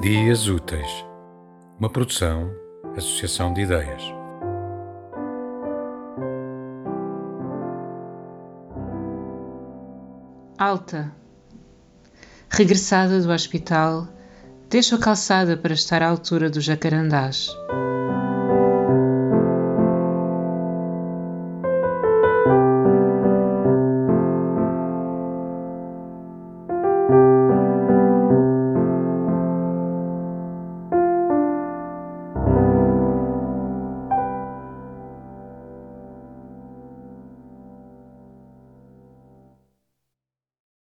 [0.00, 1.04] Dias Úteis,
[1.78, 2.50] uma produção,
[2.96, 4.02] associação de ideias.
[10.56, 11.12] Alta.
[12.48, 14.08] Regressada do hospital,
[14.70, 17.50] deixo a calçada para estar à altura do jacarandás.